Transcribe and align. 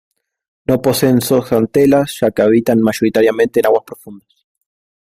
No 0.69 0.77
poseen 0.87 1.21
zooxantelas, 1.27 2.17
ya 2.19 2.31
que 2.31 2.41
habitan 2.41 2.81
mayoritariamente 2.81 3.59
en 3.59 3.67
aguas 3.67 3.83
profundas. 3.85 4.47